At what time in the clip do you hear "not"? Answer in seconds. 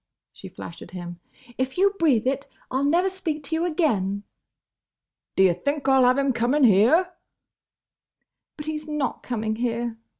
8.87-9.21